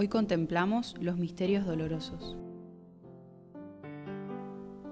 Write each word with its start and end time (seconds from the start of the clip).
Hoy 0.00 0.08
contemplamos 0.08 0.94
los 0.98 1.18
misterios 1.18 1.66
dolorosos. 1.66 2.38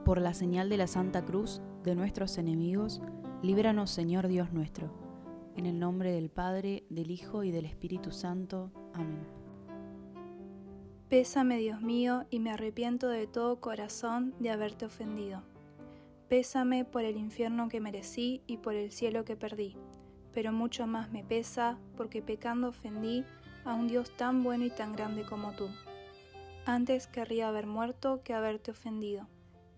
Por 0.04 0.20
la 0.20 0.34
señal 0.34 0.68
de 0.68 0.76
la 0.76 0.86
Santa 0.86 1.24
Cruz 1.24 1.62
de 1.82 1.94
nuestros 1.94 2.36
enemigos, 2.36 3.00
líbranos 3.42 3.90
Señor 3.90 4.28
Dios 4.28 4.52
nuestro. 4.52 4.92
En 5.56 5.64
el 5.64 5.78
nombre 5.78 6.12
del 6.12 6.28
Padre, 6.28 6.84
del 6.90 7.10
Hijo 7.10 7.42
y 7.42 7.50
del 7.50 7.64
Espíritu 7.64 8.10
Santo. 8.10 8.70
Amén. 8.92 9.26
Pésame, 11.08 11.56
Dios 11.56 11.80
mío, 11.80 12.26
y 12.28 12.38
me 12.38 12.50
arrepiento 12.50 13.08
de 13.08 13.26
todo 13.26 13.62
corazón 13.62 14.34
de 14.40 14.50
haberte 14.50 14.84
ofendido. 14.84 15.42
Pésame 16.28 16.84
por 16.84 17.04
el 17.04 17.16
infierno 17.16 17.70
que 17.70 17.80
merecí 17.80 18.42
y 18.46 18.58
por 18.58 18.74
el 18.74 18.92
cielo 18.92 19.24
que 19.24 19.36
perdí, 19.36 19.74
pero 20.34 20.52
mucho 20.52 20.86
más 20.86 21.10
me 21.10 21.24
pesa 21.24 21.78
porque 21.96 22.20
pecando 22.20 22.68
ofendí 22.68 23.24
a 23.68 23.74
un 23.74 23.86
Dios 23.86 24.10
tan 24.16 24.42
bueno 24.42 24.64
y 24.64 24.70
tan 24.70 24.94
grande 24.94 25.24
como 25.24 25.52
tú. 25.52 25.68
Antes 26.64 27.06
querría 27.06 27.48
haber 27.48 27.66
muerto 27.66 28.22
que 28.24 28.32
haberte 28.32 28.70
ofendido, 28.70 29.28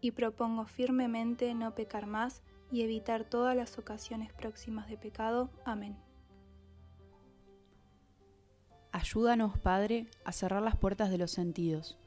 y 0.00 0.12
propongo 0.12 0.64
firmemente 0.64 1.52
no 1.54 1.74
pecar 1.74 2.06
más 2.06 2.42
y 2.70 2.82
evitar 2.82 3.24
todas 3.24 3.56
las 3.56 3.78
ocasiones 3.78 4.32
próximas 4.32 4.88
de 4.88 4.96
pecado. 4.96 5.50
Amén. 5.64 5.96
Ayúdanos, 8.92 9.58
Padre, 9.58 10.06
a 10.24 10.30
cerrar 10.30 10.62
las 10.62 10.76
puertas 10.76 11.10
de 11.10 11.18
los 11.18 11.32
sentidos, 11.32 11.98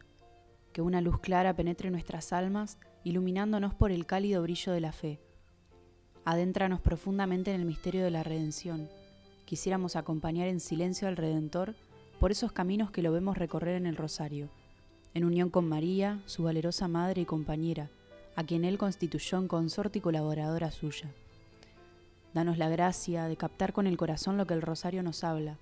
que 0.72 0.82
una 0.82 1.02
luz 1.02 1.20
clara 1.20 1.54
penetre 1.54 1.92
nuestras 1.92 2.32
almas, 2.32 2.78
iluminándonos 3.04 3.74
por 3.74 3.92
el 3.92 4.06
cálido 4.06 4.42
brillo 4.42 4.72
de 4.72 4.80
la 4.80 4.94
fe. 4.94 5.20
Adéntranos 6.24 6.80
profundamente 6.80 7.54
en 7.54 7.60
el 7.60 7.68
misterio 7.68 8.06
de 8.06 8.12
la 8.12 8.24
redención 8.24 8.90
quisiéramos 9.54 9.96
acompañar 9.96 10.48
en 10.48 10.60
silencio 10.60 11.08
al 11.08 11.16
Redentor 11.16 11.76
por 12.20 12.32
esos 12.32 12.52
caminos 12.52 12.90
que 12.90 13.04
lo 13.04 13.12
vemos 13.12 13.38
recorrer 13.38 13.76
en 13.76 13.86
el 13.86 13.96
Rosario, 13.96 14.50
en 15.14 15.26
unión 15.26 15.52
con 15.52 15.70
María, 15.70 16.24
su 16.26 16.42
valerosa 16.42 16.88
madre 16.88 17.22
y 17.22 17.26
compañera, 17.26 17.92
a 18.36 18.44
quien 18.44 18.66
Él 18.66 18.80
constituyó 18.80 19.38
en 19.38 19.48
consorte 19.48 20.00
y 20.00 20.02
colaboradora 20.02 20.72
suya. 20.72 21.14
Danos 22.34 22.58
la 22.58 22.68
gracia 22.68 23.26
de 23.26 23.38
captar 23.38 23.74
con 23.74 23.86
el 23.86 23.96
corazón 23.96 24.38
lo 24.38 24.48
que 24.48 24.56
el 24.56 24.64
Rosario 24.64 25.04
nos 25.04 25.24
habla, 25.24 25.60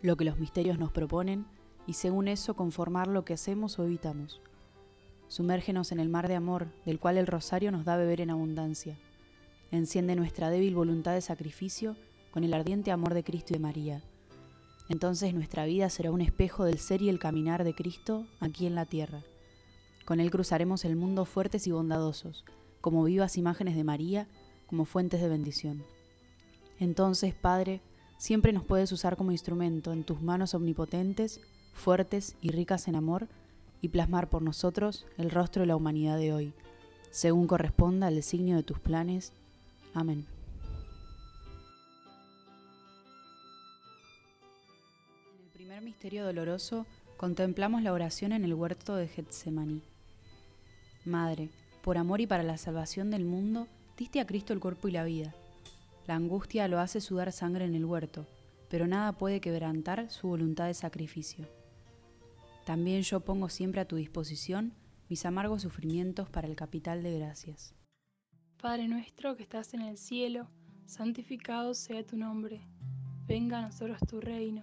lo 0.00 0.16
que 0.16 0.24
los 0.24 0.38
misterios 0.38 0.78
nos 0.78 0.90
proponen, 0.90 1.44
y 1.86 1.92
según 1.92 2.26
eso 2.26 2.54
conformar 2.54 3.06
lo 3.06 3.26
que 3.26 3.34
hacemos 3.34 3.78
o 3.78 3.84
evitamos. 3.84 4.40
Sumérgenos 5.28 5.92
en 5.92 6.00
el 6.00 6.08
mar 6.08 6.26
de 6.26 6.36
amor, 6.36 6.68
del 6.86 6.98
cual 6.98 7.18
el 7.18 7.26
Rosario 7.26 7.70
nos 7.70 7.84
da 7.84 7.98
beber 7.98 8.22
en 8.22 8.30
abundancia. 8.30 8.96
Enciende 9.70 10.16
nuestra 10.16 10.48
débil 10.48 10.74
voluntad 10.74 11.12
de 11.12 11.20
sacrificio 11.20 11.96
con 12.30 12.44
el 12.44 12.54
ardiente 12.54 12.90
amor 12.90 13.14
de 13.14 13.24
Cristo 13.24 13.52
y 13.52 13.54
de 13.54 13.60
María. 13.60 14.02
Entonces 14.88 15.34
nuestra 15.34 15.64
vida 15.64 15.88
será 15.88 16.10
un 16.10 16.20
espejo 16.20 16.64
del 16.64 16.78
ser 16.78 17.02
y 17.02 17.08
el 17.08 17.18
caminar 17.18 17.64
de 17.64 17.74
Cristo 17.74 18.26
aquí 18.40 18.66
en 18.66 18.74
la 18.74 18.86
tierra. 18.86 19.22
Con 20.04 20.18
Él 20.18 20.30
cruzaremos 20.30 20.84
el 20.84 20.96
mundo 20.96 21.24
fuertes 21.24 21.66
y 21.66 21.70
bondadosos, 21.70 22.44
como 22.80 23.04
vivas 23.04 23.36
imágenes 23.36 23.76
de 23.76 23.84
María, 23.84 24.26
como 24.66 24.84
fuentes 24.84 25.20
de 25.20 25.28
bendición. 25.28 25.84
Entonces, 26.80 27.34
Padre, 27.34 27.80
siempre 28.18 28.52
nos 28.52 28.64
puedes 28.64 28.90
usar 28.90 29.16
como 29.16 29.32
instrumento 29.32 29.92
en 29.92 30.04
tus 30.04 30.20
manos 30.22 30.54
omnipotentes, 30.54 31.40
fuertes 31.74 32.36
y 32.40 32.50
ricas 32.50 32.88
en 32.88 32.96
amor, 32.96 33.28
y 33.82 33.88
plasmar 33.88 34.28
por 34.28 34.42
nosotros 34.42 35.06
el 35.16 35.30
rostro 35.30 35.62
de 35.62 35.66
la 35.66 35.76
humanidad 35.76 36.18
de 36.18 36.32
hoy, 36.32 36.52
según 37.10 37.46
corresponda 37.46 38.08
al 38.08 38.14
designio 38.14 38.56
de 38.56 38.62
tus 38.62 38.78
planes. 38.78 39.32
Amén. 39.94 40.26
Misterio 45.80 46.24
doloroso 46.24 46.86
contemplamos 47.16 47.82
la 47.82 47.92
oración 47.92 48.32
en 48.32 48.44
el 48.44 48.54
huerto 48.54 48.96
de 48.96 49.08
Getsemaní. 49.08 49.82
Madre, 51.04 51.48
por 51.82 51.96
amor 51.96 52.20
y 52.20 52.26
para 52.26 52.42
la 52.42 52.58
salvación 52.58 53.10
del 53.10 53.24
mundo, 53.24 53.66
diste 53.96 54.20
a 54.20 54.26
Cristo 54.26 54.52
el 54.52 54.60
cuerpo 54.60 54.88
y 54.88 54.92
la 54.92 55.04
vida. 55.04 55.34
La 56.06 56.16
angustia 56.16 56.68
lo 56.68 56.80
hace 56.80 57.00
sudar 57.00 57.32
sangre 57.32 57.64
en 57.64 57.74
el 57.74 57.84
huerto, 57.84 58.26
pero 58.68 58.86
nada 58.86 59.12
puede 59.12 59.40
quebrantar 59.40 60.10
su 60.10 60.28
voluntad 60.28 60.66
de 60.66 60.74
sacrificio. 60.74 61.48
También 62.66 63.02
yo 63.02 63.20
pongo 63.20 63.48
siempre 63.48 63.80
a 63.80 63.88
tu 63.88 63.96
disposición 63.96 64.74
mis 65.08 65.24
amargos 65.24 65.62
sufrimientos 65.62 66.28
para 66.28 66.46
el 66.46 66.56
capital 66.56 67.02
de 67.02 67.18
gracias. 67.18 67.74
Padre 68.60 68.86
nuestro 68.86 69.36
que 69.36 69.42
estás 69.42 69.72
en 69.74 69.80
el 69.80 69.96
cielo, 69.96 70.46
santificado 70.86 71.74
sea 71.74 72.06
tu 72.06 72.16
nombre. 72.16 72.60
Venga 73.26 73.58
a 73.58 73.62
nosotros 73.62 73.98
tu 74.06 74.20
reino 74.20 74.62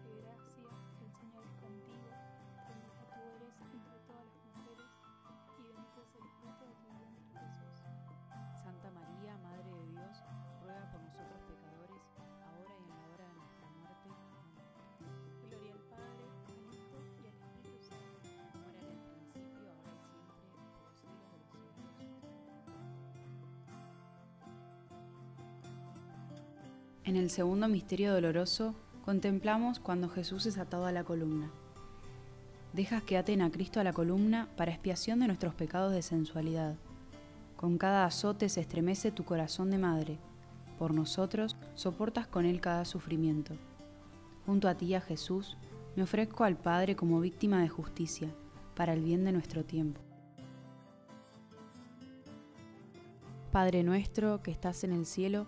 En 27.11 27.17
el 27.17 27.29
segundo 27.29 27.67
misterio 27.67 28.13
doloroso, 28.13 28.73
contemplamos 29.03 29.81
cuando 29.81 30.07
Jesús 30.07 30.45
es 30.45 30.57
atado 30.57 30.85
a 30.85 30.93
la 30.93 31.03
columna. 31.03 31.51
Dejas 32.71 33.03
que 33.03 33.17
aten 33.17 33.41
a 33.41 33.51
Cristo 33.51 33.81
a 33.81 33.83
la 33.83 33.91
columna 33.91 34.47
para 34.55 34.71
expiación 34.71 35.19
de 35.19 35.27
nuestros 35.27 35.53
pecados 35.53 35.91
de 35.91 36.03
sensualidad. 36.03 36.77
Con 37.57 37.77
cada 37.77 38.05
azote 38.05 38.47
se 38.47 38.61
estremece 38.61 39.11
tu 39.11 39.25
corazón 39.25 39.71
de 39.71 39.77
madre. 39.77 40.19
Por 40.79 40.93
nosotros 40.93 41.57
soportas 41.75 42.27
con 42.27 42.45
él 42.45 42.61
cada 42.61 42.85
sufrimiento. 42.85 43.55
Junto 44.45 44.69
a 44.69 44.75
ti, 44.75 44.95
a 44.95 45.01
Jesús, 45.01 45.57
me 45.97 46.03
ofrezco 46.03 46.45
al 46.45 46.55
Padre 46.55 46.95
como 46.95 47.19
víctima 47.19 47.61
de 47.61 47.67
justicia, 47.67 48.29
para 48.73 48.93
el 48.93 49.03
bien 49.03 49.25
de 49.25 49.33
nuestro 49.33 49.65
tiempo. 49.65 49.99
Padre 53.51 53.83
nuestro 53.83 54.41
que 54.41 54.51
estás 54.51 54.85
en 54.85 54.93
el 54.93 55.05
cielo, 55.05 55.47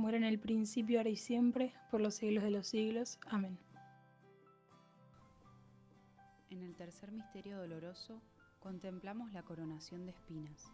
Como 0.00 0.08
en 0.16 0.24
el 0.24 0.38
principio, 0.38 0.98
ahora 0.98 1.10
y 1.10 1.16
siempre, 1.16 1.74
por 1.90 2.00
los 2.00 2.14
siglos 2.14 2.42
de 2.42 2.50
los 2.50 2.66
siglos. 2.66 3.18
Amén. 3.28 3.58
En 6.48 6.62
el 6.62 6.74
tercer 6.74 7.12
misterio 7.12 7.58
doloroso 7.58 8.22
contemplamos 8.60 9.30
la 9.34 9.42
coronación 9.42 10.06
de 10.06 10.12
espinas. 10.12 10.72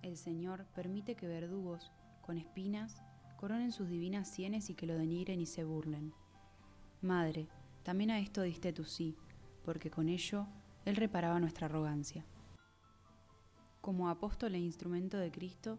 El 0.00 0.16
Señor 0.16 0.64
permite 0.74 1.14
que 1.14 1.28
verdugos, 1.28 1.92
con 2.22 2.38
espinas, 2.38 3.02
coronen 3.36 3.70
sus 3.70 3.90
divinas 3.90 4.30
sienes 4.30 4.70
y 4.70 4.74
que 4.74 4.86
lo 4.86 4.94
denigren 4.94 5.42
y 5.42 5.44
se 5.44 5.64
burlen. 5.64 6.14
Madre, 7.02 7.48
también 7.82 8.10
a 8.10 8.18
esto 8.18 8.40
diste 8.40 8.72
tu 8.72 8.84
sí, 8.84 9.14
porque 9.62 9.90
con 9.90 10.08
ello 10.08 10.46
Él 10.86 10.96
reparaba 10.96 11.38
nuestra 11.38 11.66
arrogancia. 11.66 12.24
Como 13.82 14.08
apóstol 14.08 14.54
e 14.54 14.58
instrumento 14.58 15.18
de 15.18 15.30
Cristo, 15.30 15.78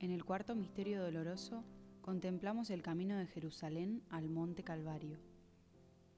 En 0.00 0.12
el 0.12 0.24
cuarto 0.24 0.54
misterio 0.56 1.02
doloroso, 1.02 1.62
contemplamos 2.00 2.70
el 2.70 2.80
camino 2.80 3.18
de 3.18 3.26
Jerusalén 3.26 4.02
al 4.08 4.30
monte 4.30 4.64
Calvario. 4.64 5.18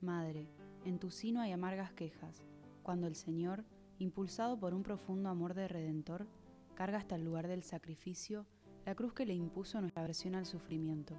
Madre, 0.01 0.49
en 0.85 1.01
tu 1.01 1.11
sino 1.11 1.41
hay 1.41 1.51
amargas 1.51 1.93
quejas, 1.93 2.45
cuando 2.85 3.09
el 3.09 3.17
Señor, 3.17 3.65
impulsado 3.99 4.57
por 4.57 4.73
un 4.73 4.85
profundo 4.85 5.31
amor 5.31 5.55
de 5.55 5.67
Redentor, 5.67 6.29
carga 6.77 6.99
hasta 6.99 7.17
el 7.17 7.25
lugar 7.25 7.49
del 7.49 7.65
sacrificio 7.65 8.47
la 8.87 8.95
cruz 8.95 9.15
que 9.15 9.27
le 9.27 9.35
impuso 9.35 9.81
nuestra 9.81 10.05
aversión 10.05 10.37
al 10.37 10.47
sufrimiento. 10.47 11.17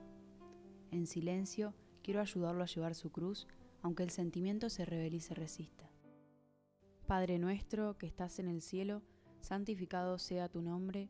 En 0.92 1.06
silencio, 1.06 1.74
quiero 2.02 2.22
ayudarlo 2.22 2.64
a 2.64 2.68
llevar 2.68 2.96
su 2.96 3.12
cruz, 3.12 3.46
aunque 3.82 4.04
el 4.04 4.10
sentimiento 4.10 4.70
se 4.70 4.86
revele 4.86 5.18
y 5.18 5.20
se 5.20 5.34
resista. 5.34 5.90
Padre 7.08 7.40
nuestro 7.40 7.98
que 7.98 8.08
estás 8.08 8.40
en 8.40 8.48
el 8.48 8.62
cielo, 8.62 9.02
santificado 9.42 10.18
sea 10.18 10.48
tu 10.48 10.62
nombre, 10.62 11.10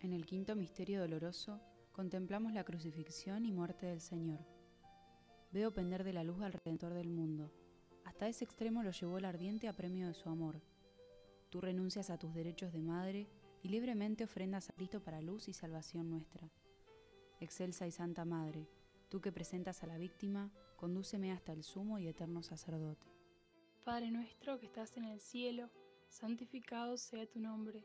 En 0.00 0.14
el 0.14 0.24
quinto 0.24 0.56
misterio 0.56 1.00
doloroso, 1.00 1.60
contemplamos 1.92 2.54
la 2.54 2.64
crucifixión 2.64 3.44
y 3.44 3.52
muerte 3.52 3.84
del 3.84 4.00
Señor. 4.00 4.40
Veo 5.52 5.74
pender 5.74 6.04
de 6.04 6.14
la 6.14 6.24
luz 6.24 6.40
al 6.40 6.54
Redentor 6.54 6.94
del 6.94 7.10
mundo. 7.10 7.52
Hasta 8.06 8.26
ese 8.26 8.44
extremo 8.44 8.82
lo 8.82 8.92
llevó 8.92 9.18
el 9.18 9.26
ardiente 9.26 9.68
apremio 9.68 10.08
de 10.08 10.14
su 10.14 10.30
amor. 10.30 10.62
Tú 11.50 11.60
renuncias 11.60 12.08
a 12.08 12.16
tus 12.16 12.32
derechos 12.32 12.72
de 12.72 12.80
madre 12.80 13.28
y 13.62 13.68
libremente 13.68 14.24
ofrendas 14.24 14.70
a 14.70 14.72
Cristo 14.72 15.02
para 15.02 15.20
luz 15.20 15.48
y 15.48 15.52
salvación 15.52 16.08
nuestra. 16.08 16.50
Excelsa 17.38 17.86
y 17.86 17.92
Santa 17.92 18.24
Madre, 18.24 18.70
tú 19.10 19.20
que 19.20 19.32
presentas 19.32 19.82
a 19.82 19.86
la 19.86 19.98
víctima, 19.98 20.50
condúceme 20.76 21.30
hasta 21.30 21.52
el 21.52 21.62
sumo 21.62 21.98
y 21.98 22.08
eterno 22.08 22.42
sacerdote. 22.42 23.06
Padre 23.84 24.10
nuestro 24.10 24.58
que 24.58 24.64
estás 24.64 24.96
en 24.96 25.04
el 25.04 25.20
cielo, 25.20 25.68
santificado 26.08 26.96
sea 26.96 27.26
tu 27.26 27.38
nombre. 27.38 27.84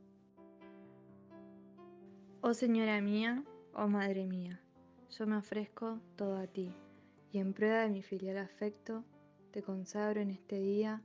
Oh 2.43 2.55
Señora 2.55 2.99
mía, 3.01 3.43
oh 3.75 3.87
Madre 3.87 4.25
mía, 4.25 4.59
yo 5.11 5.27
me 5.27 5.37
ofrezco 5.37 5.99
todo 6.15 6.37
a 6.37 6.47
ti, 6.47 6.73
y 7.31 7.37
en 7.37 7.53
prueba 7.53 7.81
de 7.81 7.89
mi 7.89 8.01
filial 8.01 8.39
afecto, 8.39 9.03
te 9.51 9.61
consagro 9.61 10.21
en 10.21 10.31
este 10.31 10.59
día 10.59 11.03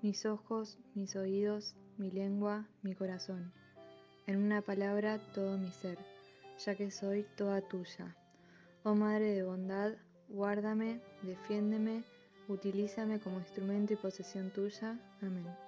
mis 0.00 0.24
ojos, 0.24 0.78
mis 0.94 1.14
oídos, 1.14 1.76
mi 1.98 2.10
lengua, 2.10 2.66
mi 2.80 2.94
corazón. 2.94 3.52
En 4.26 4.38
una 4.38 4.62
palabra, 4.62 5.18
todo 5.34 5.58
mi 5.58 5.70
ser, 5.72 5.98
ya 6.64 6.74
que 6.74 6.90
soy 6.90 7.26
toda 7.36 7.60
tuya. 7.60 8.16
Oh 8.82 8.94
Madre 8.94 9.34
de 9.34 9.42
bondad, 9.42 9.92
guárdame, 10.30 11.02
defiéndeme, 11.20 12.02
utilízame 12.48 13.20
como 13.20 13.40
instrumento 13.40 13.92
y 13.92 13.96
posesión 13.96 14.50
tuya. 14.52 14.98
Amén. 15.20 15.67